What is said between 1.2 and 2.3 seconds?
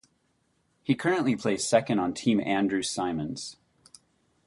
plays second on